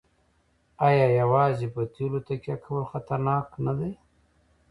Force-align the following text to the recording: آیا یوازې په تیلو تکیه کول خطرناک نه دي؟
آیا 0.87 1.07
یوازې 1.21 1.67
په 1.73 1.81
تیلو 1.95 2.19
تکیه 2.27 2.55
کول 2.63 2.83
خطرناک 2.91 3.47
نه 3.65 3.73
دي؟ 3.79 3.91